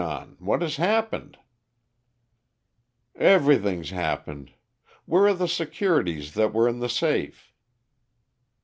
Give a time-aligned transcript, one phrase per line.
[0.01, 1.37] [Illustration: "WHAT HAS HAPPENED?"]
[3.13, 4.51] "Everything's happened.
[5.05, 7.53] Where are the securities that were in the safe?"